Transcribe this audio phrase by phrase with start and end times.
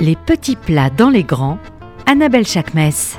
[0.00, 1.58] Les petits plats dans les grands,
[2.06, 3.16] Annabelle Chakmes.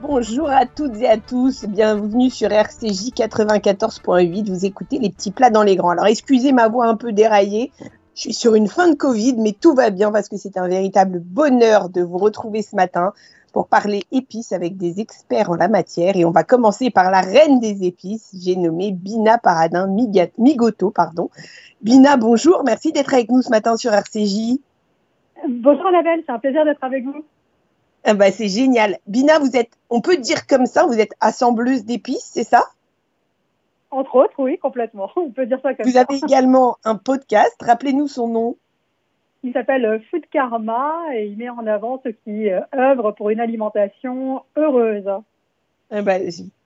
[0.00, 4.50] Bonjour à toutes et à tous, bienvenue sur RCJ 94.8.
[4.50, 5.90] Vous écoutez les petits plats dans les grands.
[5.90, 7.70] Alors excusez ma voix un peu déraillée,
[8.14, 10.68] je suis sur une fin de Covid, mais tout va bien parce que c'est un
[10.68, 13.12] véritable bonheur de vous retrouver ce matin
[13.52, 16.16] pour parler épices avec des experts en la matière.
[16.16, 19.86] Et on va commencer par la reine des épices, j'ai nommé Bina Paradin
[20.38, 20.90] Migoto.
[20.90, 21.30] Pardon.
[21.80, 24.58] Bina, bonjour, merci d'être avec nous ce matin sur RCJ.
[25.48, 27.24] Bonjour Annabelle, c'est un plaisir d'être avec vous.
[28.04, 28.98] Ah bah, c'est génial.
[29.06, 32.64] Bina, vous êtes, on peut dire comme ça, vous êtes assembleuse d'épices, c'est ça?
[33.92, 35.10] Entre autres, oui, complètement.
[35.16, 36.04] On peut dire ça comme vous ça.
[36.08, 38.56] Vous avez également un podcast, rappelez-nous son nom.
[39.44, 43.30] Il s'appelle euh, Food Karma et il met en avant ceux qui euh, œuvrent pour
[43.30, 45.10] une alimentation heureuse.
[45.90, 46.18] Ah bah,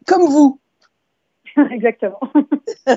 [0.07, 0.61] comme vous.
[1.71, 2.21] Exactement.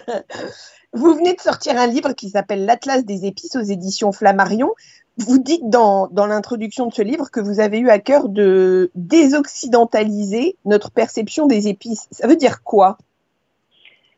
[0.93, 4.73] vous venez de sortir un livre qui s'appelle L'Atlas des épices aux éditions Flammarion.
[5.17, 8.91] Vous dites dans, dans l'introduction de ce livre que vous avez eu à cœur de
[8.95, 12.07] désoccidentaliser notre perception des épices.
[12.11, 12.97] Ça veut dire quoi?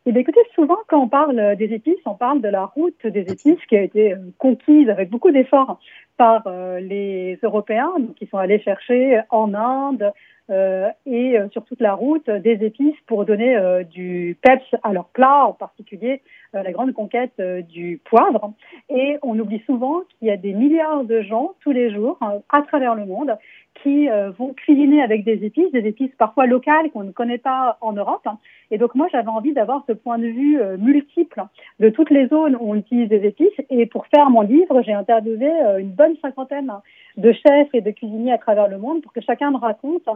[0.04, 3.20] Eh bien, écoutez, souvent, quand on parle des épices, on parle de la route des
[3.20, 5.78] épices qui a été conquise avec beaucoup d'efforts
[6.16, 10.12] par euh, les Européens, qui sont allés chercher en Inde
[10.50, 14.92] euh, et euh, sur toute la route des épices pour donner euh, du peps à
[14.92, 16.20] leurs plats, en particulier
[16.54, 18.52] euh, la grande conquête du poivre.
[18.90, 22.18] Et on oublie souvent qu'il y a des milliards de gens tous les jours
[22.50, 23.36] à travers le monde
[23.82, 27.78] qui euh, vont cuisiner avec des épices, des épices parfois locales qu'on ne connaît pas
[27.80, 28.26] en Europe.
[28.70, 31.42] Et donc moi, j'avais envie d'avoir ce point de vue euh, multiple
[31.80, 33.48] de toutes les zones où on utilise des épices.
[33.70, 36.72] Et pour faire mon livre, j'ai interviewé euh, une bonne cinquantaine
[37.16, 40.08] de chefs et de cuisiniers à travers le monde pour que chacun me raconte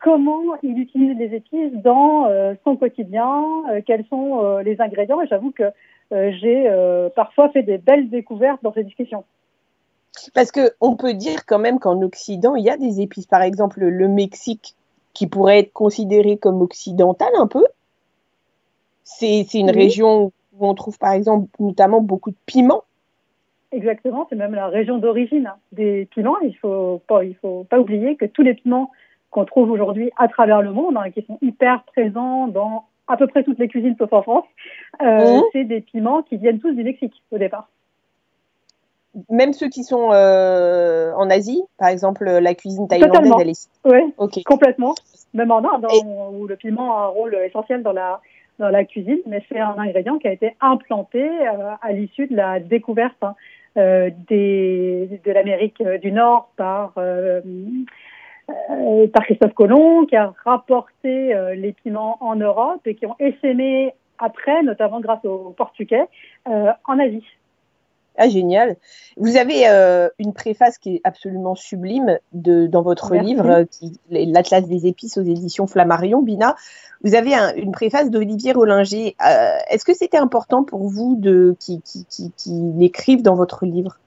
[0.00, 2.28] comment il utilise les épices dans
[2.64, 3.44] son quotidien,
[3.86, 5.22] quels sont les ingrédients.
[5.22, 5.70] Et j'avoue que
[6.10, 6.68] j'ai
[7.14, 9.22] parfois fait des belles découvertes dans ces discussions.
[10.34, 13.26] Parce qu'on peut dire quand même qu'en Occident, il y a des épices.
[13.26, 14.74] Par exemple, le Mexique,
[15.16, 17.64] qui pourrait être considéré comme occidental un peu.
[19.04, 19.84] C'est une oui.
[19.84, 22.84] région où on trouve par exemple notamment beaucoup de piments.
[23.72, 26.38] Exactement, c'est même la région d'origine des piments.
[26.42, 28.90] Il ne faut, pas, il faut pas oublier que tous les piments
[29.30, 33.26] qu'on trouve aujourd'hui à travers le monde, hein, qui sont hyper présents dans à peu
[33.26, 34.44] près toutes les cuisines sauf en France,
[35.02, 35.42] euh, mmh.
[35.52, 37.68] c'est des piments qui viennent tous du Mexique au départ
[39.30, 43.40] même ceux qui sont euh, en Asie, par exemple la cuisine thaïlandaise, Totalement.
[43.40, 43.68] elle est.
[43.84, 44.42] Oui, okay.
[44.42, 44.94] complètement.
[45.34, 46.00] Même en Inde, Et...
[46.32, 48.20] où le piment a un rôle essentiel dans la,
[48.58, 52.36] dans la cuisine, mais c'est un ingrédient qui a été implanté euh, à l'issue de
[52.36, 53.34] la découverte hein,
[53.76, 57.42] euh, des, de l'Amérique du Nord par, par
[59.24, 65.00] Christophe Colomb, qui a rapporté les piments en Europe et qui ont essaimé après, notamment
[65.00, 66.06] grâce aux Portugais,
[66.46, 67.24] en Asie.
[68.18, 68.76] Ah, génial.
[69.16, 73.26] Vous avez euh, une préface qui est absolument sublime de, dans votre Merci.
[73.28, 73.64] livre,
[74.10, 76.54] L'Atlas des épices aux éditions Flammarion, Bina.
[77.04, 79.16] Vous avez un, une préface d'Olivier Rollinger.
[79.26, 83.66] Euh, Est-ce que c'était important pour vous de qui, qui, qui, qui l'écrive dans votre
[83.66, 83.98] livre?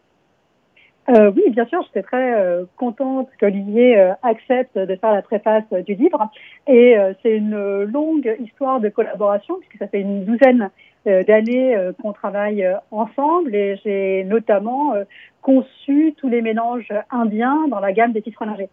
[1.10, 5.64] Euh, oui, bien sûr, j'étais très euh, contente qu'Olivier euh, accepte de faire la préface
[5.86, 6.30] du livre.
[6.68, 10.68] Et euh, c'est une longue histoire de collaboration, puisque ça fait une douzaine euh,
[11.06, 13.56] d'années qu'on travaille ensemble.
[13.56, 14.94] Et j'ai notamment
[15.42, 18.70] conçu tous les mélanges indiens dans la gamme d'épices Rollinger.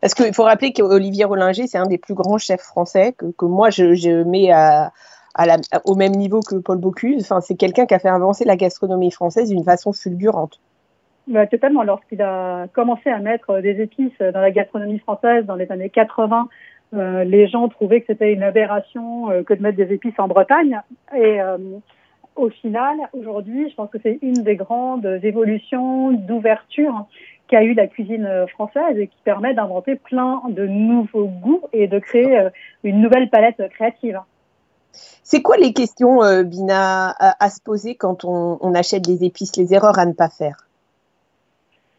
[0.00, 3.44] Parce qu'il faut rappeler qu'Olivier Rollinger, c'est un des plus grands chefs français que, que
[3.44, 4.92] moi je, je mets à,
[5.34, 7.22] à la, au même niveau que Paul Bocuse.
[7.22, 10.60] Enfin, c'est quelqu'un qui a fait avancer la gastronomie française d'une façon fulgurante.
[11.28, 11.84] Bah, totalement.
[11.84, 16.48] Lorsqu'il a commencé à mettre des épices dans la gastronomie française dans les années 80,
[16.94, 20.28] euh, les gens trouvaient que c'était une aberration euh, que de mettre des épices en
[20.28, 20.80] Bretagne.
[21.14, 21.58] Et euh,
[22.36, 27.06] au final, aujourd'hui, je pense que c'est une des grandes évolutions d'ouverture
[27.48, 31.98] qu'a eu la cuisine française et qui permet d'inventer plein de nouveaux goûts et de
[31.98, 32.48] créer
[32.84, 34.20] une nouvelle palette créative.
[34.92, 39.56] C'est quoi les questions, Bina, à, à se poser quand on, on achète des épices,
[39.56, 40.66] les erreurs à ne pas faire?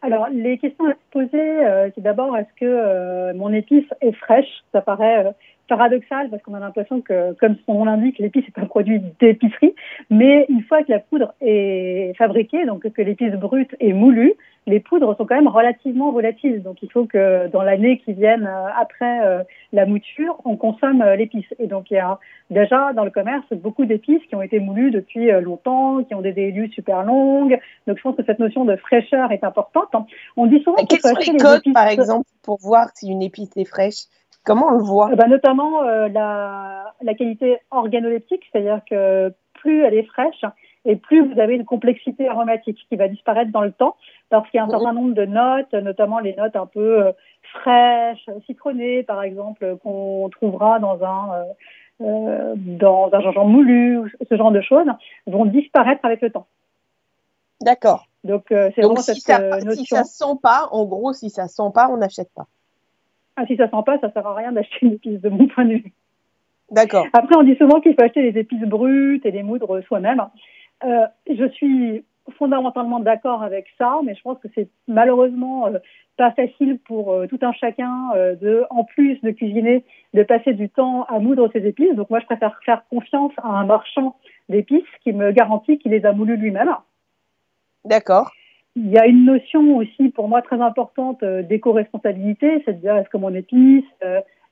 [0.04, 4.12] Alors, les questions à se poser, euh, c'est d'abord, est-ce que euh, mon épice est
[4.12, 4.62] fraîche?
[4.72, 5.30] Ça paraît euh,
[5.66, 9.74] paradoxal parce qu'on a l'impression que, comme son nom l'indique, l'épice est un produit d'épicerie.
[10.10, 14.34] Mais une fois que la poudre est fabriquée, donc que l'épice brute est moulue,
[14.66, 16.62] les poudres sont quand même relativement volatiles.
[16.62, 21.46] Donc, il faut que dans l'année qui vienne après la mouture, on consomme l'épice.
[21.58, 22.18] Et donc, il y a
[22.50, 26.32] déjà dans le commerce beaucoup d'épices qui ont été moulues depuis longtemps, qui ont des
[26.32, 27.58] délus super longues.
[27.86, 29.88] Donc, je pense que cette notion de fraîcheur est importante.
[30.36, 33.64] On dit souvent quels sont les codes, par exemple, pour voir si une épice est
[33.64, 34.04] fraîche?
[34.44, 35.10] Comment on le voit?
[35.12, 40.44] Eh ben, Notamment euh, la, la, qualité organoleptique, c'est-à-dire que plus elle est fraîche
[40.84, 43.96] et plus vous avez une complexité aromatique qui va disparaître dans le temps
[44.28, 47.12] parce qu'il y a un certain nombre de notes, notamment les notes un peu euh,
[47.54, 51.44] fraîches, citronnées par exemple, qu'on trouvera dans un euh,
[52.02, 54.86] euh dans un gingembre moulu, ce genre de choses,
[55.26, 56.46] vont disparaître avec le temps.
[57.60, 58.06] D'accord.
[58.24, 59.84] Donc euh, c'est vraiment si cette ça, notion.
[59.84, 62.46] Si ça sent pas, en gros, si ça sent pas, on n'achète pas.
[63.36, 65.64] Ah, si ça sent pas, ça sert à rien d'acheter une épice de mon point
[65.64, 65.92] de vue.
[66.70, 67.06] D'accord.
[67.12, 70.24] Après, on dit souvent qu'il faut acheter des épices brutes et les moudre soi-même.
[70.84, 72.04] Euh, je suis
[72.38, 75.78] fondamentalement d'accord avec ça, mais je pense que c'est malheureusement euh,
[76.16, 79.84] pas facile pour euh, tout un chacun de, en plus de cuisiner,
[80.14, 81.94] de passer du temps à moudre ses épices.
[81.94, 84.16] Donc moi, je préfère faire confiance à un marchand
[84.48, 86.74] d'épices qui me garantit qu'il les a moulues lui-même.
[87.84, 88.30] D'accord.
[88.76, 93.32] Il y a une notion aussi pour moi très importante d'éco-responsabilité, c'est-à-dire est-ce que mon
[93.32, 93.84] épice,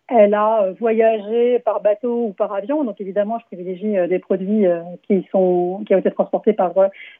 [0.08, 4.18] elle a euh, voyagé par bateau ou par avion, donc évidemment, je privilégie euh, des
[4.18, 6.72] produits euh, qui sont qui ont été transportés par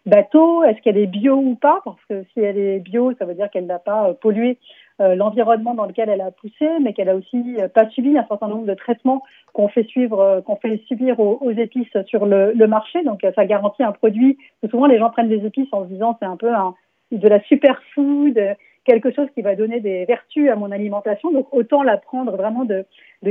[0.05, 0.64] bateau.
[0.64, 1.81] Est-ce qu'elle est bio ou pas?
[1.84, 4.58] Parce que si elle est bio, ça veut dire qu'elle n'a pas pollué
[4.99, 8.67] l'environnement dans lequel elle a poussé, mais qu'elle a aussi pas subi un certain nombre
[8.67, 13.02] de traitements qu'on fait suivre, qu'on fait subir aux, épices sur le, marché.
[13.02, 14.38] Donc ça garantit un produit.
[14.70, 16.75] Souvent, les gens prennent des épices en se disant c'est un peu un,
[17.11, 18.38] de la superfood
[18.84, 21.31] quelque chose qui va donner des vertus à mon alimentation.
[21.32, 22.84] Donc autant la prendre vraiment de,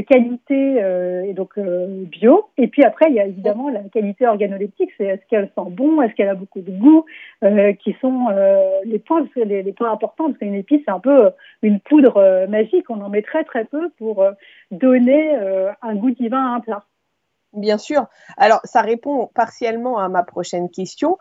[0.07, 2.49] qualité euh, et donc euh, bio.
[2.57, 4.91] Et puis après, il y a évidemment la qualité organoleptique.
[4.97, 7.05] C'est est-ce qu'elle sent bon, est-ce qu'elle a beaucoup de goût,
[7.43, 8.27] euh, qui sont
[8.85, 10.27] les points les, les, points importants.
[10.27, 11.31] Parce qu'une épice, c'est un peu
[11.61, 12.89] une poudre magique.
[12.89, 14.25] On en met très très peu pour
[14.71, 15.35] donner
[15.81, 16.83] un goût divin à un plat.
[17.53, 18.05] Bien sûr.
[18.37, 21.17] Alors, ça répond partiellement à ma prochaine question.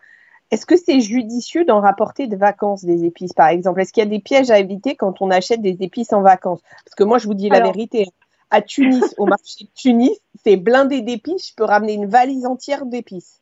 [0.51, 3.81] Est-ce que c'est judicieux d'en rapporter de vacances des épices, par exemple?
[3.81, 6.61] Est-ce qu'il y a des pièges à éviter quand on achète des épices en vacances?
[6.85, 8.07] Parce que moi, je vous dis la vérité.
[8.51, 11.51] À Tunis, au marché de Tunis, c'est blindé d'épices.
[11.51, 13.41] Je peux ramener une valise entière d'épices.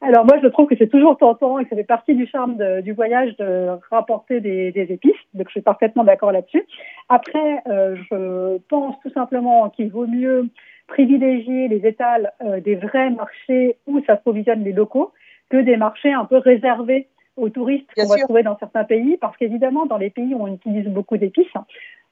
[0.00, 2.56] Alors moi, je trouve que c'est toujours tentant et que ça fait partie du charme
[2.82, 5.12] du voyage de rapporter des, épices.
[5.34, 6.64] Donc je suis parfaitement d'accord là-dessus.
[7.08, 10.48] Après, euh, je pense tout simplement qu'il vaut mieux
[10.86, 15.12] privilégier les étals euh, des vrais marchés où s'approvisionnent les locaux
[15.50, 19.36] que des marchés un peu réservés aux touristes qu'on va trouver dans certains pays, parce
[19.36, 21.46] qu'évidemment, dans les pays où on utilise beaucoup d'épices,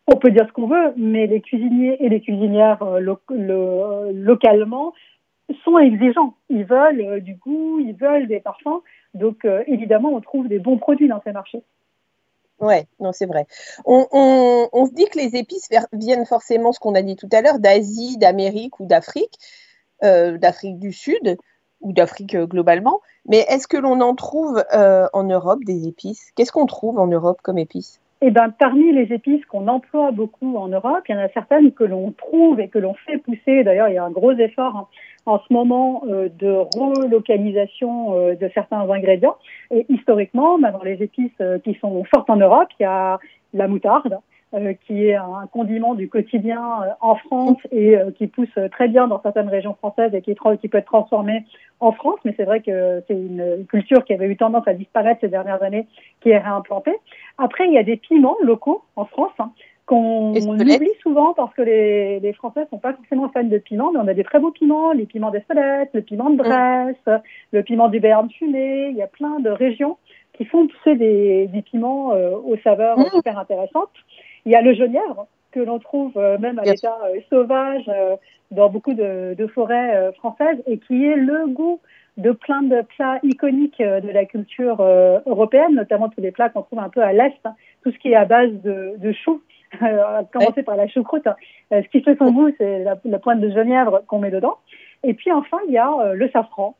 [0.06, 3.00] on peut dire ce qu'on veut, mais les cuisiniers et les cuisinières euh,
[4.12, 4.94] localement
[5.64, 6.34] sont exigeants.
[6.48, 8.82] Ils veulent euh, du goût, ils veulent des parfums.
[9.14, 11.62] Donc, euh, évidemment, on trouve des bons produits dans ces marchés.
[12.58, 13.46] Ouais, non, c'est vrai.
[13.84, 14.06] On,
[14.72, 17.60] on, se dit que les épices viennent forcément, ce qu'on a dit tout à l'heure,
[17.60, 19.38] d'Asie, d'Amérique ou d'Afrique,
[20.02, 21.38] d'Afrique du Sud
[21.80, 23.00] ou d'Afrique globalement.
[23.26, 26.32] Mais est-ce que l'on en trouve euh, en Europe des épices?
[26.34, 28.00] Qu'est-ce qu'on trouve en Europe comme épices?
[28.20, 31.70] Eh ben, parmi les épices qu'on emploie beaucoup en Europe, il y en a certaines
[31.72, 33.62] que l'on trouve et que l'on fait pousser.
[33.62, 34.86] D'ailleurs, il y a un gros effort hein,
[35.24, 39.36] en ce moment euh, de relocalisation euh, de certains ingrédients.
[39.70, 43.20] Et historiquement, ben, dans les épices qui sont fortes en Europe, il y a
[43.54, 44.18] la moutarde,
[44.54, 48.88] euh, qui est un condiment du quotidien euh, en France et euh, qui pousse très
[48.88, 51.44] bien dans certaines régions françaises et qui, qui peut être transformé
[51.80, 52.18] en France.
[52.24, 55.62] Mais c'est vrai que c'est une culture qui avait eu tendance à disparaître ces dernières
[55.62, 55.86] années,
[56.22, 56.96] qui est réimplantée.
[57.36, 59.32] Après, il y a des piments locaux en France.
[59.38, 59.52] Hein,
[59.84, 63.98] qu'on oublie souvent parce que les, les Français sont pas forcément fans de piments, mais
[63.98, 66.38] on a des très beaux piments, les piments d'Espelette, le piment de mm.
[66.38, 67.22] Bresse,
[67.52, 68.88] le piment du Béarn fumé.
[68.90, 69.98] Il y a plein de régions
[70.34, 73.10] qui font pousser des, des piments aux saveurs mm.
[73.14, 73.90] super intéressantes.
[74.48, 78.16] Il y a le genièvre que l'on trouve euh, même à l'état euh, sauvage euh,
[78.50, 81.80] dans beaucoup de, forêts françaises et qui est le goût
[82.16, 84.80] de plein de plats iconiques de la culture
[85.26, 87.54] européenne, notamment tous les plats qu'on trouve un peu à l'est, hein.
[87.84, 89.42] tout ce qui est à base de, de choux,
[89.82, 91.26] à commencer par la choucroute.
[91.26, 91.36] Hein.
[91.70, 94.56] ce qui fait son goût, c'est la, pointe de genièvre qu'on met dedans.
[95.04, 96.74] Et puis enfin, il y a le safran,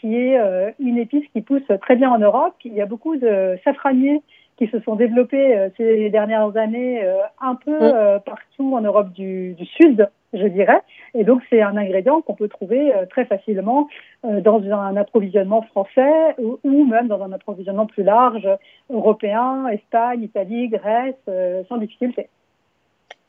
[0.00, 2.54] qui est une épice qui pousse très bien en Europe.
[2.64, 4.22] Il y a beaucoup de safraniers
[4.60, 7.94] qui se sont développés euh, ces dernières années euh, un peu mm.
[7.94, 10.82] euh, partout en Europe du, Sud, je dirais.
[11.14, 13.88] Et donc, c'est un ingrédient qu'on peut trouver très facilement
[14.22, 18.48] dans un approvisionnement français ou, même dans un approvisionnement plus large,
[18.90, 21.16] européen, Espagne, Italie, Grèce,
[21.68, 22.28] sans difficulté.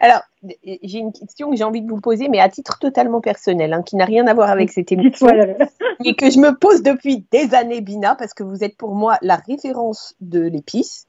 [0.04, 0.22] Alors,
[0.64, 3.84] j'ai une question que j'ai envie de vous poser, mais à titre totalement personnel, hein,
[3.84, 5.28] qui n'a rien à voir avec cette émission,
[6.04, 9.20] et que je me pose depuis des années, Bina, parce que vous êtes pour moi
[9.22, 11.06] la référence de l'épice.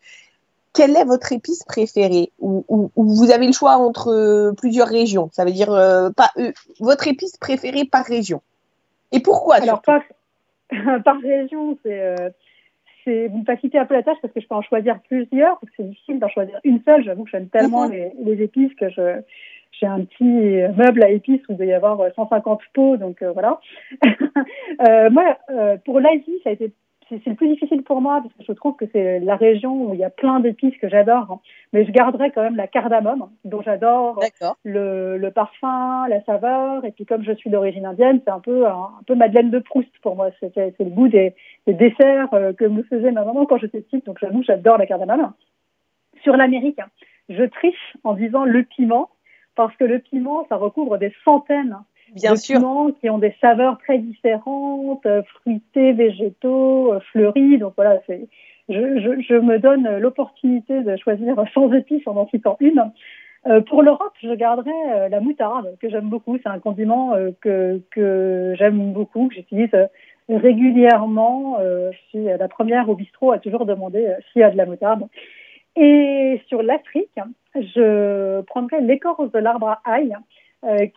[0.75, 2.33] Quelle est votre épice préférée?
[2.39, 5.31] Ou, vous avez le choix entre euh, plusieurs régions.
[5.33, 8.43] Ça veut dire euh, pas euh, votre épice préférée par région.
[9.11, 10.03] Et pourquoi Alors par,
[11.05, 12.17] par, région, c'est
[13.04, 15.61] c'est vous me facilitez un peu la tâche parce que je peux en choisir plusieurs,
[15.76, 17.04] c'est difficile d'en choisir une seule.
[17.04, 18.11] J'avoue que j'aime tellement mhm.
[18.25, 19.21] les, épices que je
[19.73, 20.25] j'ai un petit
[20.76, 23.59] meuble à épices où il doit y avoir 150 pots, donc voilà.
[25.11, 25.38] moi,
[25.85, 26.73] pour l'Asie, ça a été
[27.25, 29.95] c'est le plus difficile pour moi parce que je trouve que c'est la région où
[29.95, 31.31] il y a plein d'épices que j'adore.
[31.31, 31.40] Hein.
[31.73, 34.21] Mais je garderai quand même la cardamome, dont j'adore
[34.64, 36.85] le, le, parfum, la saveur.
[36.85, 39.90] Et puis comme je suis d'origine indienne, c'est un peu un, peu Madeleine de Proust
[40.02, 40.31] pour moi.
[40.40, 41.35] C'est le goût des,
[41.66, 44.07] des desserts euh, que me faisait ma maman quand j'étais petite.
[44.07, 45.33] Donc j'avoue, j'adore la cardamome.
[46.23, 46.81] Sur l'Amérique,
[47.28, 49.11] je triche en disant le piment
[49.54, 51.76] parce que le piment, ça recouvre des centaines
[52.14, 52.61] Bien sûr.
[53.00, 57.59] qui ont des saveurs très différentes, euh, fruitées, végétaux, euh, fleuris.
[57.59, 58.28] Donc voilà, c'est,
[58.69, 62.90] je, je, je me donne l'opportunité de choisir sans épices en en citant une.
[63.47, 66.38] Euh, pour l'Europe, je garderai euh, la moutarde que j'aime beaucoup.
[66.42, 69.71] C'est un condiment que, que j'aime beaucoup, que j'utilise
[70.28, 71.59] régulièrement.
[71.61, 75.09] je suis la première au bistrot à toujours demander s'il y a de la moutarde.
[75.75, 77.19] Et sur l'Afrique,
[77.54, 80.16] je prendrai l'écorce de l'arbre à ail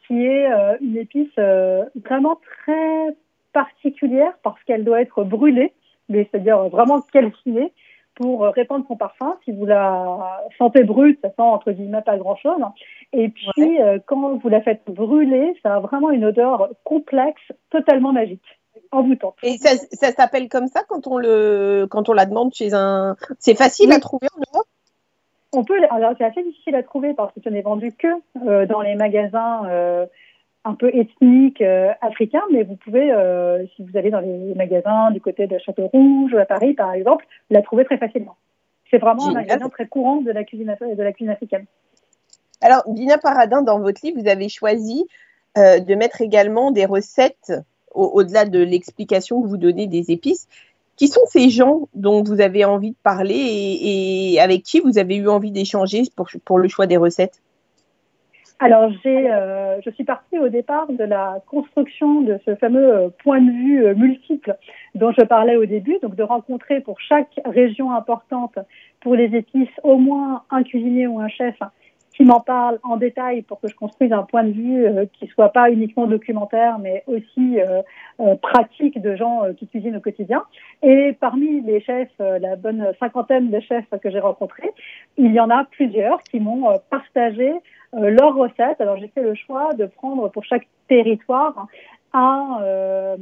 [0.08, 3.16] qui est euh, une épice euh, vraiment très
[3.54, 5.74] particulière parce qu'elle doit être brûlée,
[6.10, 7.74] mais c'est-à-dire vraiment calcinée
[8.16, 9.38] pour répandre son parfum.
[9.44, 12.62] Si vous la sentez brute, ça sent entre guillemets pas grand-chose.
[13.12, 17.42] Et puis, quand vous la faites brûler, ça a vraiment une odeur complexe,
[17.72, 18.46] totalement magique.
[18.92, 19.36] Envoûtante.
[19.44, 23.18] Et ça, ça s'appelle comme ça quand on le quand on la demande chez un.
[23.40, 24.68] C'est facile à trouver en Europe
[25.56, 28.08] on peut, alors c'est assez difficile à trouver parce que ce n'est vendu que
[28.46, 30.06] euh, dans les magasins euh,
[30.64, 33.14] un peu ethniques euh, africains, mais vous pouvez,
[33.76, 37.26] si vous allez dans les magasins du côté de Château Rouge à Paris par exemple,
[37.50, 38.36] la trouver très facilement.
[38.92, 41.66] C'est vraiment un ingrédient très courant de la cuisine, de la cuisine africaine.
[42.62, 45.08] Alors, Bina Paradin, dans votre livre, vous avez choisi
[45.56, 47.52] de mettre également des recettes
[47.92, 50.48] au-delà de l'explication que vous donnez des épices,
[50.96, 55.16] qui sont ces gens dont vous avez envie de parler et, avec qui vous avez
[55.16, 56.04] eu envie d'échanger
[56.46, 57.42] pour, le choix des recettes?
[58.60, 63.42] Alors, euh, je suis partie au départ de la construction de ce fameux euh, point
[63.42, 64.56] de vue euh, multiple
[64.96, 68.58] dont je parlais au début, donc de rencontrer pour chaque région importante
[69.02, 71.56] pour les épices au moins un cuisinier ou un chef
[72.16, 75.28] qui m'en parle en détail pour que je construise un point de vue euh, qui
[75.28, 77.82] soit pas uniquement documentaire, mais aussi euh,
[78.22, 80.44] euh, pratique de gens qui cuisinent au quotidien.
[80.82, 84.72] Et parmi les chefs, la bonne cinquantaine de chefs que j'ai rencontrés,
[85.18, 87.54] il y en a plusieurs qui m'ont partagé
[87.94, 88.80] leurs recettes.
[88.80, 91.68] Alors j'ai fait le choix de prendre pour chaque territoire
[92.14, 93.18] un,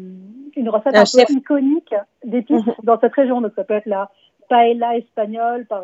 [0.55, 2.73] une recette un, peu iconique d'épices mhm.
[2.83, 3.41] dans cette région.
[3.41, 4.11] Donc ça peut être la
[4.49, 5.83] paella espagnole par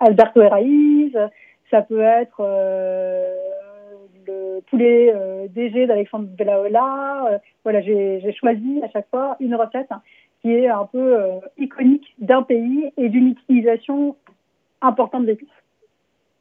[0.00, 1.16] Alberto Herraiz,
[1.74, 3.34] ça peut être euh,
[4.28, 7.26] le poulet euh, DG d'Alexandre Bellaola.
[7.32, 9.88] Euh, voilà, j'ai choisi à chaque fois une recette
[10.40, 11.16] qui est un peu
[11.58, 14.14] iconique d'un pays et d'une utilisation
[14.82, 15.48] importante d'épices.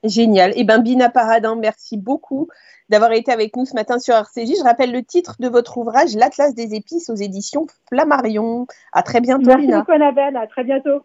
[0.03, 0.51] Génial.
[0.51, 2.49] Et eh ben Bina Paradin, merci beaucoup
[2.89, 4.59] d'avoir été avec nous ce matin sur RCJ.
[4.59, 8.67] Je rappelle le titre de votre ouvrage, L'Atlas des épices aux éditions Flammarion.
[8.91, 9.47] À très bientôt.
[9.47, 11.01] Merci beaucoup Annabelle, à très bientôt.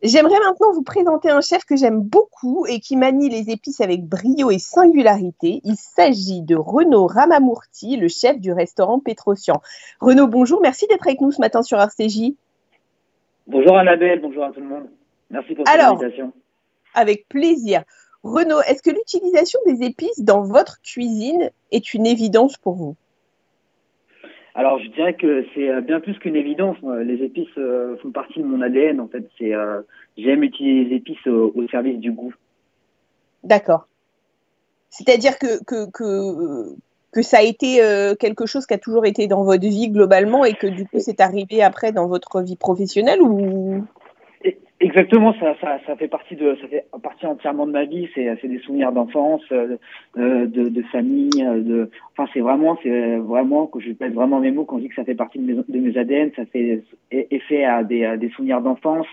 [0.00, 4.04] J'aimerais maintenant vous présenter un chef que j'aime beaucoup et qui manie les épices avec
[4.04, 5.60] brio et singularité.
[5.64, 9.60] Il s'agit de Renaud Ramamourti, le chef du restaurant Pétrosian.
[10.00, 12.34] Renaud, bonjour, merci d'être avec nous ce matin sur RCJ.
[13.48, 14.88] Bonjour Annabelle, bonjour à tout le monde.
[15.30, 16.32] Merci pour cette invitation.
[16.94, 17.82] Avec plaisir.
[18.22, 22.94] Renaud, est-ce que l'utilisation des épices dans votre cuisine est une évidence pour vous?
[24.58, 26.76] Alors, je dirais que c'est euh, bien plus qu'une évidence.
[27.04, 28.98] Les épices euh, font partie de mon ADN.
[28.98, 29.82] En fait, c'est euh,
[30.16, 32.34] j'aime utiliser les épices au, service du goût.
[33.44, 33.86] D'accord.
[34.90, 37.80] C'est-à-dire que, ça a été
[38.18, 41.20] quelque chose qui a toujours été dans votre vie globalement et que du coup c'est
[41.20, 43.84] arrivé après dans votre vie professionnelle ou
[44.80, 48.08] Exactement, ça, ça, ça, fait partie de, ça fait partie entièrement de ma vie.
[48.14, 49.76] C'est, c'est des souvenirs d'enfance, euh,
[50.14, 54.52] de, de, famille, euh, de, enfin c'est vraiment, c'est vraiment que je pèse vraiment mes
[54.52, 56.30] mots quand je dis que ça fait partie de mes, de mes ADN.
[56.36, 59.08] Ça fait effet à des, à des souvenirs d'enfance,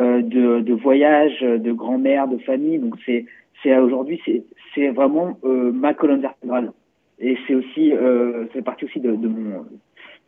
[0.00, 2.80] euh, de, de voyage, de grand-mère, de famille.
[2.80, 3.26] Donc c'est,
[3.62, 4.42] c'est aujourd'hui, c'est,
[4.74, 6.72] c'est vraiment euh, ma colonne vertébrale.
[7.20, 9.66] Et c'est aussi, euh, c'est partie aussi de, de mon,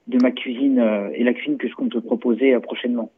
[0.07, 0.81] de ma cuisine
[1.15, 3.11] et la cuisine que je compte proposer prochainement.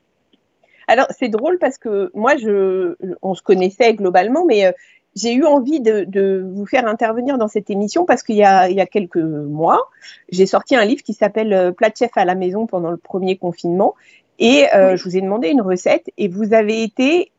[0.91, 4.73] Alors, c'est drôle parce que moi, je, on se connaissait globalement, mais euh,
[5.15, 9.17] j'ai eu envie de, vous faire intervenir dans cette émission parce qu'il y, a, quelques
[9.17, 9.89] mois,
[10.33, 12.97] j'ai sorti un livre qui s'appelle euh, Plat de chef à la maison pendant le
[12.97, 13.95] premier confinement.
[14.41, 17.31] Et euh, je vous ai demandé une recette et vous avez été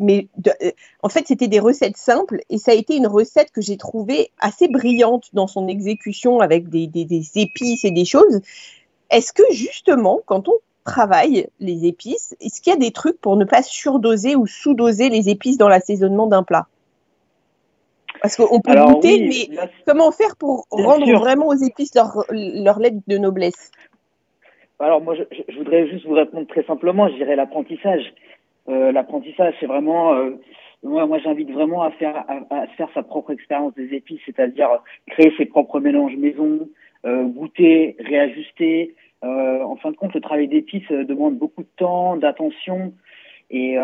[0.00, 0.28] mais
[1.02, 4.30] en fait, c'était des recettes simples et ça a été une recette que j'ai trouvée
[4.40, 8.40] assez brillante dans son exécution avec des, des épices et des choses.
[9.10, 10.54] Est-ce que justement, quand on
[10.88, 12.36] travaille les épices.
[12.40, 15.68] Est-ce qu'il y a des trucs pour ne pas surdoser ou sous-doser les épices dans
[15.68, 16.66] l'assaisonnement d'un plat?
[18.20, 22.96] Parce qu'on peut goûter, mais comment faire pour rendre vraiment aux épices leur, leur lettre
[23.06, 23.70] de noblesse?
[24.80, 28.12] Alors moi, je, voudrais juste vous répondre très simplement, je dirais l'apprentissage.
[28.68, 30.14] Euh, l'apprentissage, c'est vraiment...
[30.14, 30.30] Euh,
[30.84, 34.68] moi, moi j'invite vraiment à faire, à, faire sa propre expérience des épices, c'est-à-dire
[35.08, 36.68] créer ses propres mélanges maison,
[37.04, 38.94] euh, goûter, réajuster.
[39.22, 42.92] En fin de compte, le travail d'épices demande beaucoup de temps, d'attention,
[43.50, 43.76] et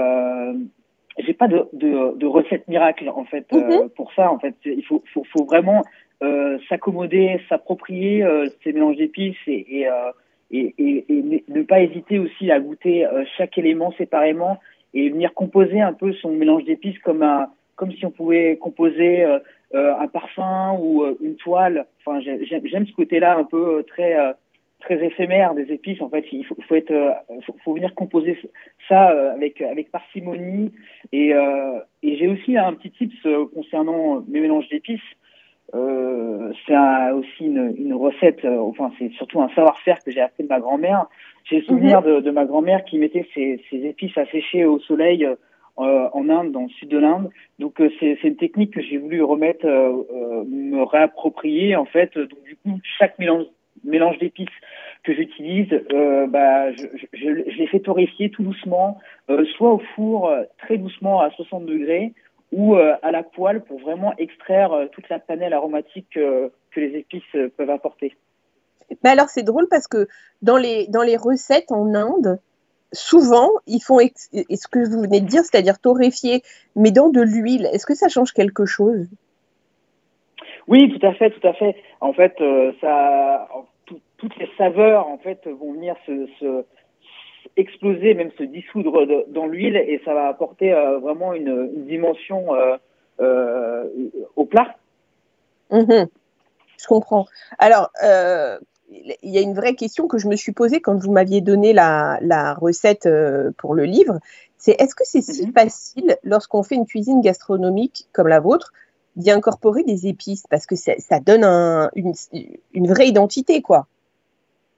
[1.19, 3.89] j'ai pas de, de, de, recette miracle en fait euh, mhm.
[3.91, 4.33] pour ça.
[4.33, 5.83] En fait, il faut, faut, faut vraiment
[6.23, 10.11] euh, s'accommoder, s'approprier euh, ces mélanges d'épices et, et, euh,
[10.51, 14.59] et, et, ne pas hésiter aussi à goûter chaque élément séparément
[14.93, 19.25] et venir composer un peu son mélange d'épices comme un comme si on pouvait composer
[19.73, 21.87] un parfum ou une toile.
[21.99, 24.15] Enfin, j'aime ce côté-là un peu très
[24.85, 26.01] très éphémère des épices.
[26.01, 27.13] En fait, il faut, faut être, euh,
[27.65, 28.39] faut, venir composer
[28.89, 30.73] ça euh, avec avec parcimonie.
[31.13, 35.01] Et, euh, et j'ai aussi un petit tips concernant mes mélanges d'épices.
[35.73, 40.61] C'est aussi une, une recette, enfin c'est surtout un savoir-faire que j'ai appris de ma
[40.61, 41.07] grand-mère.
[41.45, 42.07] J'ai le souvenir mhm.
[42.07, 45.27] de, de, ma grand-mère qui mettait ses, ses, épices à sécher au soleil
[45.77, 47.29] en Inde, dans le sud de l'Inde.
[47.59, 52.17] Donc c'est une technique que j'ai voulu remettre, me réapproprier en fait.
[52.17, 53.47] Donc du coup chaque mélange
[53.85, 54.49] mélange d'épices
[55.05, 57.19] que j'utilise, euh, bah, je, je,
[57.51, 58.99] je, les fais torréfier tout doucement,
[59.31, 62.13] euh, soit au four euh, très doucement à 60 degrés
[62.53, 67.23] ou euh, à la poêle pour vraiment extraire toute la panelle aromatique que les épices
[67.57, 68.17] peuvent apporter.
[69.03, 70.09] Mais alors c'est drôle parce que
[70.43, 72.39] dans les, dans les recettes en Inde,
[72.93, 76.43] souvent ils font ce que vous venez de dire, c'est-à-dire torréfier,
[76.77, 77.69] mais dans de l'huile.
[77.73, 79.09] Est-ce que ça change quelque chose?
[80.69, 81.77] Oui, tout à fait, tout à fait.
[82.01, 82.35] En fait,
[82.81, 83.49] ça,
[84.25, 86.65] toutes les saveurs en fait vont venir se, se
[87.57, 92.55] exploser, même se dissoudre dans l'huile et ça va apporter euh, vraiment une, une dimension
[92.55, 92.77] euh,
[93.21, 93.85] euh,
[94.37, 94.77] au plat.
[95.71, 96.09] Mhm.
[96.81, 97.27] je comprends.
[97.59, 101.43] Alors, il y a une vraie question que je me suis posée quand vous m'aviez
[101.43, 103.09] donné la, la recette
[103.59, 104.21] pour le livre.
[104.57, 105.53] C'est est-ce que c'est si mhm.
[105.53, 108.73] facile lorsqu'on fait une cuisine gastronomique comme la vôtre
[109.17, 110.45] d'y incorporer des épices?
[110.49, 112.15] Parce que ça, ça donne un, une,
[112.73, 113.87] une vraie identité, quoi.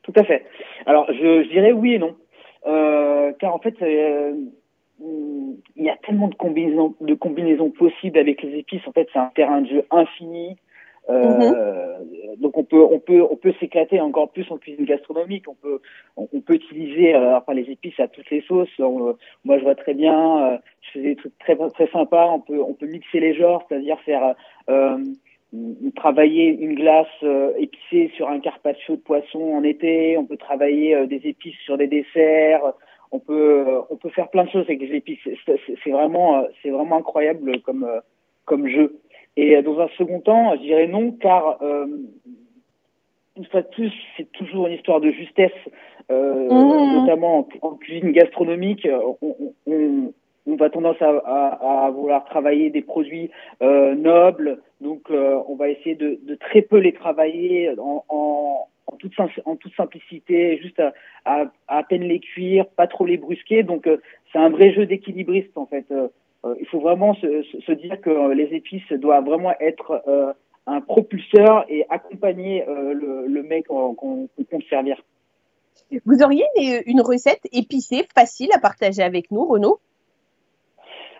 [0.06, 0.46] Tout à fait.
[0.86, 2.14] Alors, je, je dirais oui et non.
[2.66, 4.34] Euh, car en fait, euh,
[5.00, 8.86] il y a tellement de combinaisons, de combinaisons possibles avec les épices.
[8.86, 10.56] En fait, c'est un terrain de jeu infini.
[11.08, 12.40] Euh, mm-hmm.
[12.40, 15.48] Donc on peut on peut on peut s'éclater encore plus en cuisine gastronomique.
[15.48, 15.80] On peut
[16.16, 18.76] on, peut utiliser euh, enfin les épices à toutes les sauces.
[18.78, 20.46] moi je vois très bien.
[20.46, 22.26] Euh, je faisais des trucs très très sympas.
[22.32, 24.34] On peut on peut mixer les genres, c'est-à-dire faire
[24.68, 24.98] euh,
[25.94, 30.94] travailler une glace euh, épicée sur un carpaccio de poisson en été, on peut travailler
[30.94, 32.62] euh, des épices sur des desserts,
[33.12, 35.20] on peut euh, on peut faire plein de choses avec des épices.
[35.84, 37.88] C'est vraiment c'est vraiment incroyable comme
[38.44, 38.98] comme jeu.
[39.36, 41.58] Et dans un second temps, je dirais non car
[43.36, 45.52] une fois de plus, c'est toujours une histoire de justesse,
[46.10, 47.00] euh, mmh.
[47.00, 48.88] notamment en, cuisine gastronomique.
[49.20, 50.12] On, on,
[50.56, 53.30] on va tendance à, vouloir travailler des produits
[53.62, 58.66] euh, nobles, donc euh, on va essayer de, très peu les travailler en,
[58.98, 59.12] toute,
[59.76, 60.82] simplicité, juste
[61.26, 63.62] à, peine les cuire, pas trop les brusquer.
[63.64, 63.98] Donc euh,
[64.32, 65.86] c'est un vrai jeu d'équilibriste en fait.
[66.60, 70.34] Il faut vraiment se, dire que les épices doivent vraiment être
[70.66, 74.30] un propulseur et accompagner le, mec qu'on compte
[74.70, 75.02] servir.
[76.04, 76.44] Vous auriez
[76.86, 79.80] une recette épicée facile à partager avec nous, Renaud?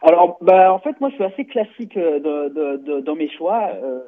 [0.07, 3.71] Alors, bah, en fait, moi, je suis assez classique euh, dans mes choix.
[3.75, 4.01] Euh,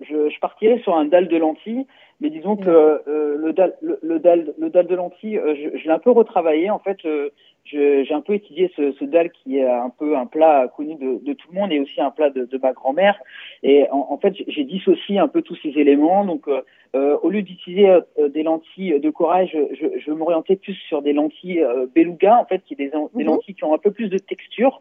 [0.00, 1.86] je, je, partirais sur un dalle de lentilles,
[2.20, 5.78] mais disons que euh, le, dalle, le, le, dalle, le dalle de lentilles, euh, je,
[5.78, 6.68] je l'ai un peu retravaillé.
[6.68, 7.30] En fait, euh,
[7.64, 11.24] j'ai un peu étudié ce, ce dalle qui est un peu un plat connu de,
[11.24, 13.20] de tout le monde et aussi un plat de, de ma grand-mère.
[13.62, 16.24] Et en, en fait, j'ai dissocié un peu tous ces éléments.
[16.24, 16.48] Donc,
[16.94, 17.98] au lieu d'utiliser
[18.30, 21.62] des lentilles de corail, je, je, je m'orientais plus sur des lentilles
[21.94, 23.24] beluga, en fait, qui des, des mhm.
[23.24, 24.80] lentilles qui ont un peu plus de texture.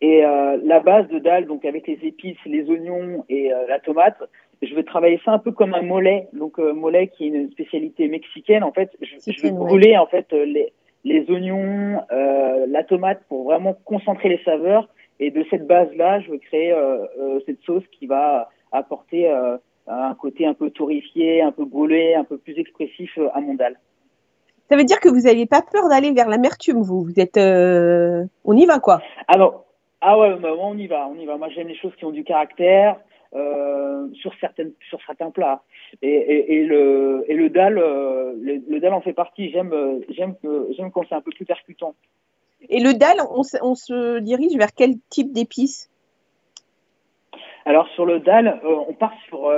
[0.00, 3.78] Et euh, la base de dalle, donc avec les épices, les oignons et euh, la
[3.78, 4.18] tomate,
[4.62, 6.28] je vais travailler ça un peu comme un mollet.
[6.32, 8.64] Donc euh, mollet qui est une spécialité mexicaine.
[8.64, 10.72] En fait, je, je vais brûler en fait les,
[11.04, 14.88] les oignons, la tomate pour vraiment concentrer les saveurs.
[15.20, 16.74] Et de cette base-là, je vais créer
[17.46, 19.28] cette sauce qui va apporter
[19.88, 23.78] un côté un peu torréfié, un peu brûlé, un peu plus expressif à mon dalle.
[24.68, 27.02] Ça veut dire que vous n'avez pas peur d'aller vers l'amertume, vous.
[27.02, 29.64] Vous êtes, on y va quoi Alors,
[30.00, 31.36] ah ouais, bah, on y va, on y va.
[31.36, 32.96] Moi, j'aime les choses qui ont du caractère
[33.34, 35.62] euh, sur certaines, sur certains plats.
[36.02, 39.50] Et, et, et le et le dalle, euh, le, le, dalle en fait partie.
[39.50, 39.72] J'aime,
[40.10, 41.94] j'aime que j'aime quand c'est un peu plus percutant.
[42.68, 45.90] Et le dalle, on, on se dirige vers quel type d'épices?
[47.64, 49.52] Alors sur le dal, on part sur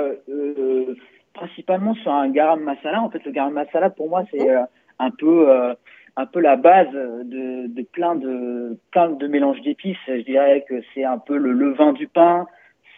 [1.33, 3.01] principalement sur un garam masala.
[3.01, 4.49] En fait, le garam masala pour moi c'est
[4.99, 5.49] un peu
[6.17, 9.97] un peu la base de, de plein de plein de mélanges d'épices.
[10.07, 12.47] Je dirais que c'est un peu le levain du pain,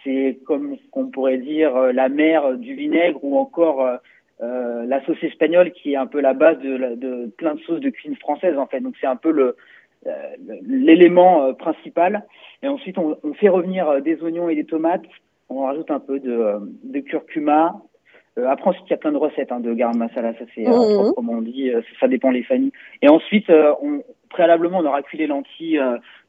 [0.04, 4.00] c'est comme qu'on pourrait dire la mer du vinaigre ou encore
[4.42, 7.90] euh, la sauce espagnole qui est un peu la base de, plein de sauces de
[7.90, 8.80] cuisine française en fait.
[8.80, 9.54] Donc c'est un peu
[10.06, 10.12] euh,
[10.66, 12.26] l'élément euh, principal.
[12.62, 15.04] Et ensuite on, fait revenir des oignons et des tomates.
[15.48, 17.80] On rajoute un peu de curcuma,
[18.38, 20.66] euh, après, ensuite, il y a plein de recettes hein, de garam masala, ça c'est
[20.66, 22.72] euh, comme on dit, euh, ça dépend les familles.
[23.00, 25.80] Et ensuite, on, préalablement, on aura cuit les lentilles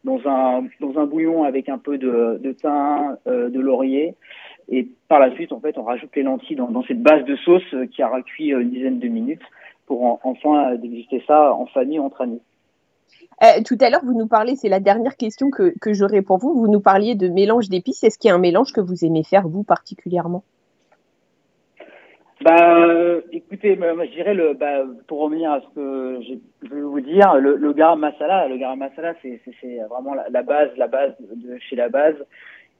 [0.04, 4.15] dans un dans un bouillon avec un peu de, de thym, de laurier.
[4.70, 7.36] Et par la suite, en fait, on rajoute les lentilles dans, dans cette base de
[7.38, 9.44] sauce qui aura cuit une dizaine de minutes
[9.88, 12.41] pour enfin déguster ça en famille, entre amis.
[13.65, 16.54] tout à l'heure, vous nous parlez, c'est la dernière question que, que j'aurais pour vous.
[16.54, 18.04] Vous nous parliez de mélange d'épices.
[18.04, 20.44] Est-ce qu'il y a un mélange que vous aimez faire, vous, particulièrement?
[22.41, 26.19] Bah, écoutez, moi, je dirais le, bah, pour revenir à ce que
[26.63, 30.43] je veux vous dire, le, le garam masala, le garam masala, c'est, c'est, vraiment la,
[30.43, 32.15] base, la base de chez la base.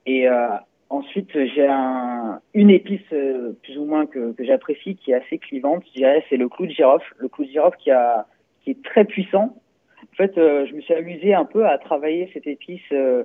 [0.06, 0.50] Et euh,
[0.90, 5.38] ensuite, j'ai un, une épice euh, plus ou moins que, que j'apprécie, qui est assez
[5.38, 5.84] clivante.
[5.88, 8.26] Je dirais, c'est le clou de girofle, le clou de girofle qui a,
[8.62, 9.56] qui est très puissant.
[10.04, 13.24] En fait, euh, je me suis amusé un peu à travailler cette épice euh,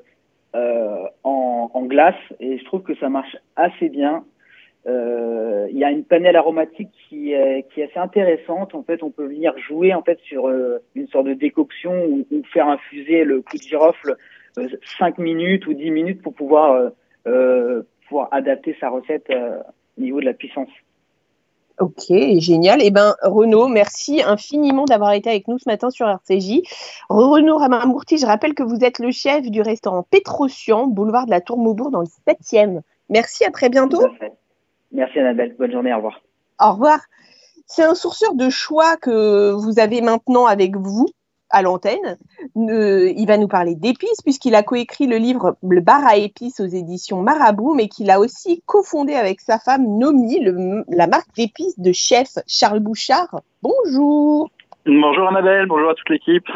[1.24, 4.24] en, en glace et je trouve que ça marche assez bien.
[4.86, 8.74] Euh, il y a une panelle aromatique qui est, qui est assez intéressante.
[8.74, 12.26] En fait, on peut venir jouer en fait sur euh, une sorte de décoction ou,
[12.30, 14.16] ou, faire infuser le clou de girofle
[14.58, 16.92] euh, 5 minutes ou 10 minutes pour pouvoir
[17.26, 20.70] euh, pouvoir adapter sa recette au niveau de la puissance.
[21.78, 22.80] Ok, génial.
[22.82, 26.60] Eh ben, Renaud, merci infiniment d'avoir été avec nous ce matin sur RCJ.
[27.08, 31.40] Renaud Ramamourti, je rappelle que vous êtes le chef du restaurant Petrosian, boulevard de la
[31.40, 32.80] Tour Maubourg, dans le 7e.
[33.08, 34.02] Merci, à très bientôt.
[34.92, 36.20] Merci Annabelle, bonne journée, au revoir.
[36.61, 36.98] Au revoir.
[37.66, 41.07] C'est un sourceur de choix que vous avez maintenant avec vous
[41.50, 42.16] à l'antenne.
[42.57, 46.66] il va nous parler d'épices puisqu'il a coécrit le livre Le bar à épices aux
[46.66, 50.40] éditions Marabout, mais qu'il a aussi cofondé avec sa femme Nomi
[50.88, 53.40] la marque d'épices de chef Charles Bouchard.
[53.62, 54.50] Bonjour.
[54.87, 56.48] Bonjour Annabelle, bonjour à toute l'équipe.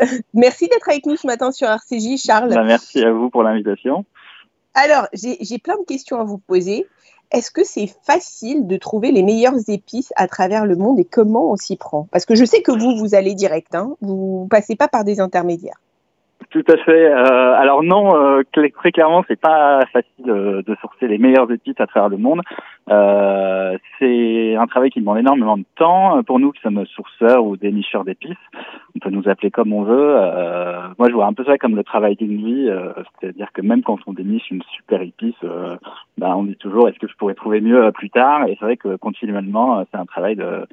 [0.34, 2.54] merci d'être avec nous ce matin sur RCJ, Charles.
[2.54, 4.04] Bah, merci à vous pour l'invitation.
[4.74, 6.86] Alors, j'ai plein de questions à vous poser.
[7.30, 11.50] Est-ce que c'est facile de trouver les meilleures épices à travers le monde et comment
[11.50, 12.08] on s'y prend?
[12.10, 15.20] Parce que je sais que vous, vous allez direct, hein, vous passez pas par des
[15.20, 15.80] intermédiaires.
[16.50, 17.12] Tout à fait.
[17.12, 21.86] Euh, alors non, euh, très clairement, c'est pas facile de sourcer les meilleures épices à
[21.86, 22.40] travers le monde.
[22.90, 26.22] Euh, c'est un travail qui demande énormément de temps.
[26.22, 28.36] Pour nous qui sommes sourceurs ou dénicheurs d'épices,
[28.96, 30.14] on peut nous appeler comme on veut.
[30.16, 32.70] Euh, moi, je vois un peu ça comme le travail d'une vie.
[32.70, 35.76] Euh, c'est-à-dire que même quand on déniche une super épice, euh,
[36.16, 38.46] ben, on dit toujours est-ce que je pourrais trouver mieux plus tard?
[38.46, 40.66] Et c'est vrai que continuellement, c'est un travail de,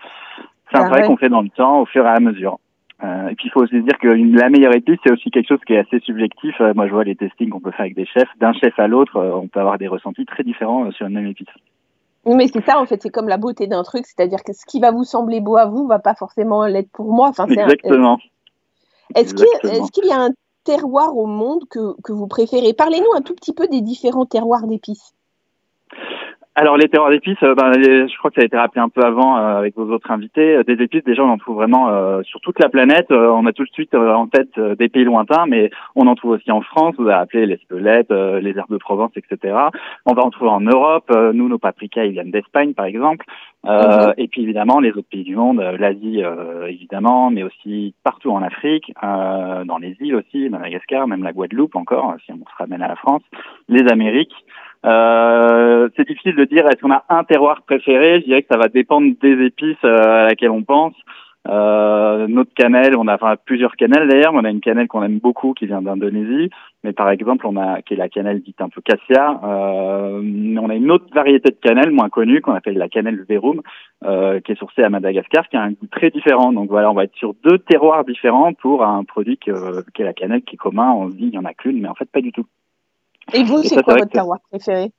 [0.72, 2.60] c'est un travail qu'on fait dans le temps, au fur et à mesure.
[3.04, 5.60] Euh, et puis il faut aussi dire que la meilleure épice, c'est aussi quelque chose
[5.68, 6.56] qui est assez subjectif.
[6.62, 8.30] Euh, moi, je vois les testings qu'on peut faire avec des chefs.
[8.40, 11.28] D'un chef à l'autre, euh, on peut avoir des ressentis très différents sur une même
[11.28, 11.48] épice.
[12.26, 14.66] Oui, mais c'est ça, en fait, c'est comme la beauté d'un truc, c'est-à-dire que ce
[14.66, 17.28] qui va vous sembler beau à vous va pas forcément l'être pour moi.
[17.28, 18.18] Enfin, Exactement.
[19.14, 19.36] Est-ce
[19.92, 20.32] qu'il y a un
[20.64, 22.74] terroir au monde que, que vous préférez?
[22.74, 25.14] Parlez-nous un tout petit peu des différents terroirs d'épices.
[26.58, 29.04] Alors les terroirs d'épices, euh, ben, je crois que ça a été rappelé un peu
[29.04, 30.56] avant euh, avec vos autres invités.
[30.56, 33.12] Euh, des épices, déjà on en trouve vraiment sur toute la planète.
[33.12, 36.50] on a tout de suite en tête des pays lointains, mais on en trouve aussi
[36.52, 36.96] en France.
[36.98, 39.54] Vous avez appelé les spelettes, les herbes de Provence, etc.
[40.06, 41.12] On va en trouver en Europe.
[41.34, 43.26] nous, nos paprikas, ils viennent d'Espagne, par exemple.
[43.65, 44.13] Mhm.
[44.18, 46.22] Et puis évidemment les autres pays du monde, l'Asie
[46.68, 52.15] évidemment, mais aussi partout en Afrique, dans les îles aussi, Madagascar, même la Guadeloupe encore,
[52.26, 53.24] si on se ramène à la France,
[53.68, 54.36] les Amériques.
[54.86, 58.19] Euh, c'est difficile de dire est-ce qu'on a un terroir préféré?
[58.21, 60.93] Je dirais que ça va dépendre des épices euh, à laquelle on pense.
[61.48, 64.34] Euh, notre cannelle, on a enfin, plusieurs cannelles d'ailleurs.
[64.34, 66.50] On a une cannelle qu'on aime beaucoup qui vient d'Indonésie,
[66.84, 69.39] mais par exemple, on a qui est la cannelle dite un peu cassia.
[69.43, 73.62] Euh, on a une autre variété de cannelle moins connue qu'on appelle la cannelle verum,
[74.06, 76.52] euh, qui est sourcée à Madagascar, qui a un goût très différent.
[76.52, 80.13] Donc voilà, on va être sur deux terroirs différents pour un produit qui est la
[80.13, 80.93] cannelle qui est commun.
[80.93, 82.45] On se dit il y en a qu'une, mais en fait pas du tout.
[83.34, 84.92] Et vous, c'est quoi votre terroir préféré?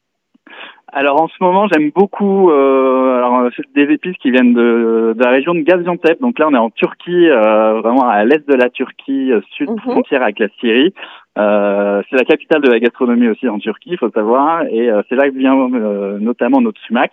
[0.92, 5.30] Alors en ce moment, j'aime beaucoup euh, alors, des épices qui viennent de, de la
[5.30, 6.20] région de Gaziantep.
[6.20, 9.68] Donc là, on est en Turquie, euh, vraiment à l'est de la Turquie, euh, sud
[9.70, 9.78] mhm.
[9.80, 10.94] frontière avec la Syrie.
[11.38, 15.02] Euh, c'est la capitale de la gastronomie aussi en Turquie, il faut savoir, et euh,
[15.08, 17.12] c'est là que vient euh, notamment notre sumac.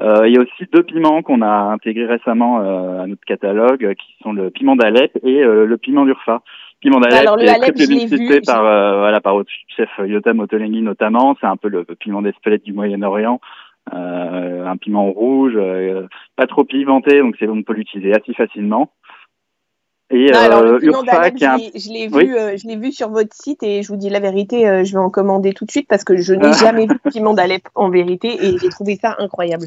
[0.00, 4.32] il y a aussi deux piments qu'on a intégrés récemment à notre catalogue, qui sont
[4.32, 6.42] le piment d'Alep et le piment d'Urfa.
[6.80, 11.36] Piment d'Alep, qui est très publicité par, voilà, par votre chef Yotam Ottolenghi notamment.
[11.40, 13.40] C'est un peu le piment d'Espelette du Moyen-Orient.
[13.92, 18.92] Euh, un piment rouge, euh, pas trop pimenté, donc c'est on peut l'utiliser assez facilement.
[20.10, 21.56] Et euh, Urfa, qui un...
[21.56, 24.84] je l'ai vu, je l'ai vu sur votre site et je vous dis la vérité,
[24.84, 27.34] je vais en commander tout de suite parce que je n'ai jamais vu de piment
[27.34, 29.66] d'Alep en vérité et j'ai trouvé ça incroyable.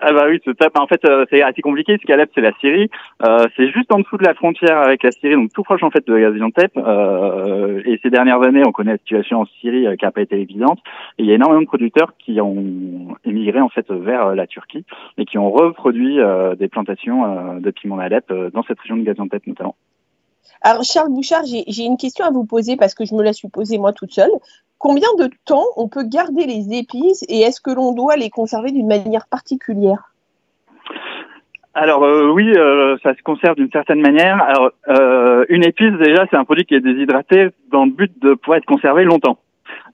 [0.00, 0.76] Ah bah oui, c'est top.
[0.78, 1.96] En fait, euh, c'est assez compliqué.
[2.00, 2.90] Ce qu'Alep, c'est la Syrie.
[3.26, 5.90] Euh, c'est juste en dessous de la frontière avec la Syrie, donc tout proche en
[5.90, 6.72] fait de Gaziantep.
[6.76, 10.20] Euh, et ces dernières années, on connaît la situation en Syrie euh, qui n'a pas
[10.20, 10.80] été évidente.
[11.18, 14.84] Et il y a énormément de producteurs qui ont émigré en fait vers la Turquie
[15.16, 16.18] et qui ont reproduit
[16.58, 19.76] des plantations de piment d'Alep dans cette région de Gaziantep notamment.
[20.62, 23.48] Alors Charles Bouchard, j'ai une question à vous poser parce que je me la suis
[23.48, 24.30] posée moi toute seule.
[24.78, 28.72] Combien de temps on peut garder les épices et est-ce que l'on doit les conserver
[28.72, 30.12] d'une manière particulière?
[31.76, 34.42] Alors euh, oui, euh, ça se conserve d'une certaine manière.
[34.42, 38.34] Alors euh, une épice déjà, c'est un produit qui est déshydraté dans le but de
[38.34, 39.38] pouvoir être conservé longtemps.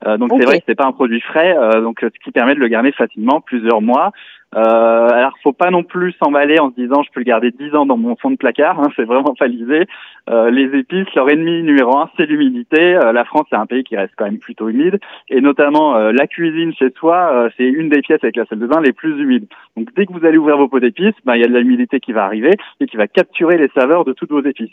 [0.05, 2.69] donc c'est vrai que c'est pas un produit frais, donc ce qui permet de le
[2.69, 4.13] garder facilement plusieurs mois.
[4.55, 7.75] Euh, alors, faut pas non plus s'emballer en se disant je peux le garder 10
[7.75, 8.81] ans dans mon fond de placard.
[8.81, 9.87] Hein, c'est vraiment pas l'idée.
[10.31, 12.95] Euh, les épices, leur ennemi numéro un, c'est l'humidité.
[12.95, 16.13] Euh, la France, c'est un pays qui reste quand même plutôt humide, et notamment euh,
[16.13, 19.19] la cuisine chez soi, c'est une des pièces avec la salle de bain les plus
[19.19, 19.47] humides.
[19.77, 22.01] Donc, dès que vous allez ouvrir vos pots d'épices, ben, il y a de l'humidité
[22.01, 24.71] qui va arriver et qui va capturer les saveurs de toutes vos épices.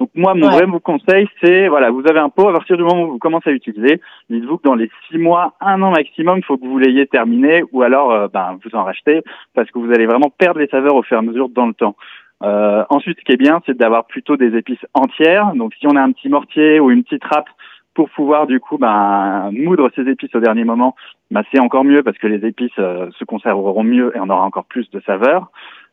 [0.00, 3.02] Donc moi, mon vrai conseil, c'est voilà, vous avez un pot à partir du moment
[3.02, 6.44] où vous commencez à l'utiliser, dites-vous que dans les six mois, un an maximum, il
[6.44, 9.22] faut que vous l'ayez terminé, ou alors euh, ben, vous en rachetez,
[9.54, 11.74] parce que vous allez vraiment perdre les saveurs au fur et à mesure dans le
[11.74, 11.96] temps.
[12.44, 15.52] Euh, ensuite, ce qui est bien, c'est d'avoir plutôt des épices entières.
[15.54, 17.48] Donc si on a un petit mortier ou une petite râpe
[17.94, 20.94] pour pouvoir du coup ben, moudre ces épices au dernier moment,
[21.32, 24.44] ben, c'est encore mieux parce que les épices euh, se conserveront mieux et on aura
[24.44, 25.50] encore plus de saveurs.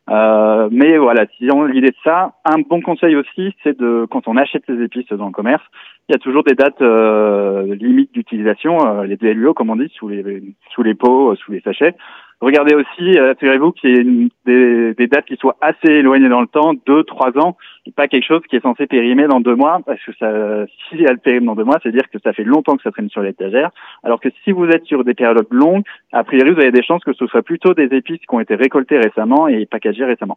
[0.08, 4.28] Euh, mais voilà, si on l'idée de ça, un bon conseil aussi, c'est de quand
[4.28, 5.64] on achète les épices dans le commerce,
[6.08, 9.90] il y a toujours des dates euh, limites d'utilisation, euh, les DLUO comme on dit,
[9.96, 10.42] sous les
[10.72, 11.96] sous les pots, sous les sachets.
[12.40, 16.42] Regardez aussi, euh, assurez-vous qu'il y ait des, des, dates qui soient assez éloignées dans
[16.42, 19.54] le temps, deux, trois ans, et pas quelque chose qui est censé périmer dans deux
[19.54, 22.76] mois, parce que ça, si elle périme dans deux mois, c'est-à-dire que ça fait longtemps
[22.76, 23.70] que ça traîne sur l'étagère,
[24.04, 27.02] alors que si vous êtes sur des périodes longues, a priori, vous avez des chances
[27.04, 30.36] que ce soit plutôt des épices qui ont été récoltées récemment et packagées récemment.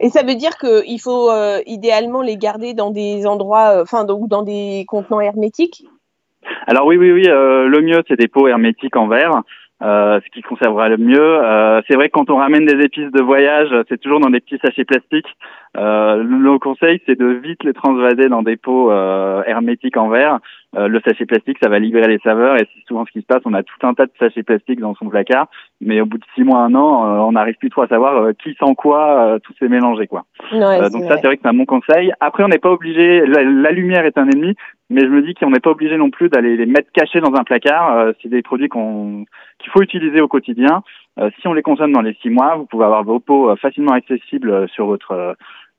[0.00, 4.06] Et ça veut dire qu'il faut euh, idéalement les garder dans des endroits, euh, enfin,
[4.06, 5.82] ou dans des contenants hermétiques?
[6.66, 9.42] Alors oui, oui, oui, le mieux c'est des pots hermétiques en verre.
[9.82, 11.18] Euh, ce qui conservera le mieux.
[11.18, 14.40] Euh, c'est vrai que quand on ramène des épices de voyage, c'est toujours dans des
[14.40, 15.34] petits sachets plastiques.
[15.76, 20.38] Euh, le conseil, c'est de vite les transvaser dans des pots euh, hermétiques en verre.
[20.76, 23.26] Euh, le sachet plastique, ça va libérer les saveurs et c'est souvent ce qui se
[23.26, 23.42] passe.
[23.44, 25.48] On a tout un tas de sachets plastiques dans son placard,
[25.80, 28.54] mais au bout de six mois, un an, on n'arrive plus trop à savoir qui
[28.54, 30.24] sent quoi, tout s'est mélangé quoi.
[30.52, 32.12] donc ça, c'est vrai que c'est un bon conseil.
[32.20, 33.24] Après, on n'est pas obligé.
[33.26, 34.54] La, lumière est un ennemi,
[34.90, 37.34] mais je me dis qu'on n'est pas obligé non plus d'aller les mettre cachés dans
[37.34, 38.12] un placard.
[38.20, 39.24] c'est des produits qu'on
[39.58, 40.82] qu'il faut utiliser au quotidien.
[41.40, 44.68] si on les consomme dans les six mois, vous pouvez avoir vos pots facilement accessibles
[44.68, 45.36] sur votre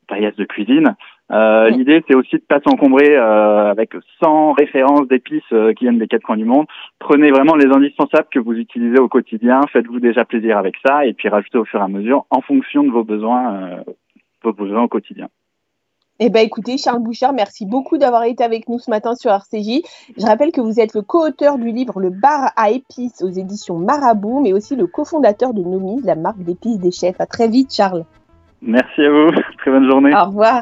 [0.07, 0.95] paillasse de cuisine.
[1.31, 5.99] Euh, L'idée, c'est aussi de pas s'encombrer euh, avec 100 références d'épices euh, qui viennent
[5.99, 6.65] des quatre coins du monde.
[6.99, 9.61] Prenez vraiment les indispensables que vous utilisez au quotidien.
[9.71, 12.83] Faites-vous déjà plaisir avec ça et puis rajoutez au fur et à mesure en fonction
[12.83, 13.83] de vos besoins, euh,
[14.43, 15.27] vos besoins au quotidien.
[16.23, 19.81] Eh ben, écoutez, Charles Bouchard, merci beaucoup d'avoir été avec nous ce matin sur RCJ.
[20.15, 23.79] Je rappelle que vous êtes le co-auteur du livre Le bar à épices aux éditions
[23.79, 27.19] Marabout, mais aussi le cofondateur de Nomi, la marque d'épices des chefs.
[27.19, 28.05] À très vite, Charles.
[28.61, 29.31] Merci à vous.
[29.57, 30.13] Très bonne journée.
[30.15, 30.61] Au revoir.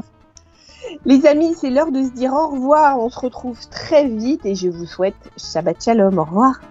[1.06, 2.98] Les amis, c'est l'heure de se dire au revoir.
[2.98, 6.19] On se retrouve très vite et je vous souhaite Shabbat Shalom.
[6.19, 6.62] Au revoir.